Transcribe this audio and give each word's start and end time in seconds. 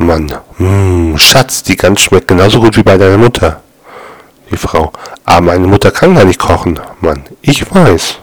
Mann, 0.00 0.32
mh, 0.56 1.18
Schatz, 1.18 1.62
die 1.62 1.76
Gans 1.76 2.00
schmeckt 2.00 2.28
genauso 2.28 2.58
gut 2.58 2.74
wie 2.74 2.82
bei 2.82 2.96
deiner 2.96 3.18
Mutter. 3.18 3.60
Die 4.50 4.56
Frau, 4.56 4.92
aber 5.26 5.42
meine 5.42 5.66
Mutter 5.66 5.90
kann 5.90 6.14
gar 6.14 6.24
nicht 6.24 6.40
kochen. 6.40 6.80
Mann, 7.02 7.24
ich 7.42 7.70
weiß. 7.72 8.16